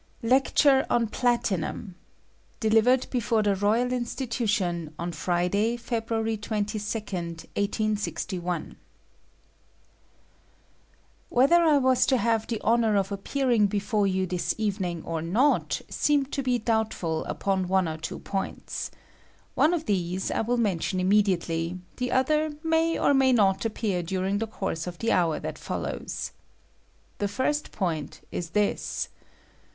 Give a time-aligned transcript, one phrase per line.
[0.23, 1.93] LECTURE ON PLATINUM.
[2.59, 8.75] IDeliEered before the BorAL Institdiios on Friday, Feftrunry 22, leei.]
[11.29, 15.21] Whether I was to have tlie honor of ap pearing before jou this evening or
[15.21, 18.89] not seemed to be doubtful upon one or two points.
[19.53, 24.39] One of these I will mention immediately; the other may or may not appear during
[24.39, 26.31] the course of the hour that follows.
[27.19, 29.09] The first point is this.